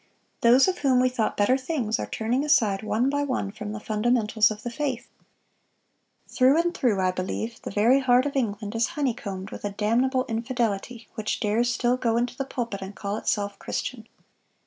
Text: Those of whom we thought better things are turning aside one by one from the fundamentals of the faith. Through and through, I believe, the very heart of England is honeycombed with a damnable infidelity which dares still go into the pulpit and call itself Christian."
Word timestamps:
Those 0.41 0.67
of 0.67 0.79
whom 0.79 0.99
we 0.99 1.09
thought 1.09 1.37
better 1.37 1.55
things 1.59 1.99
are 1.99 2.07
turning 2.07 2.43
aside 2.43 2.81
one 2.81 3.07
by 3.07 3.21
one 3.23 3.51
from 3.51 3.71
the 3.71 3.79
fundamentals 3.79 4.49
of 4.49 4.63
the 4.63 4.71
faith. 4.71 5.07
Through 6.27 6.59
and 6.59 6.73
through, 6.73 6.99
I 6.99 7.11
believe, 7.11 7.61
the 7.61 7.69
very 7.69 7.99
heart 7.99 8.25
of 8.25 8.35
England 8.35 8.73
is 8.73 8.87
honeycombed 8.97 9.51
with 9.51 9.63
a 9.63 9.69
damnable 9.69 10.25
infidelity 10.27 11.07
which 11.13 11.39
dares 11.39 11.71
still 11.71 11.97
go 11.97 12.17
into 12.17 12.35
the 12.35 12.45
pulpit 12.45 12.81
and 12.81 12.95
call 12.95 13.15
itself 13.15 13.59
Christian." 13.59 14.07